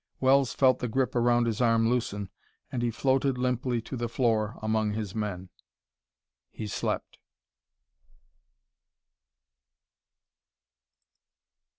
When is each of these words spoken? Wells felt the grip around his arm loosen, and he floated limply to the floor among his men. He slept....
Wells 0.19 0.51
felt 0.55 0.79
the 0.79 0.87
grip 0.87 1.15
around 1.15 1.45
his 1.45 1.61
arm 1.61 1.87
loosen, 1.87 2.29
and 2.71 2.81
he 2.81 2.89
floated 2.89 3.37
limply 3.37 3.83
to 3.83 3.95
the 3.95 4.09
floor 4.09 4.57
among 4.59 4.93
his 4.93 5.13
men. 5.13 5.49
He 6.49 6.65
slept.... 6.65 7.19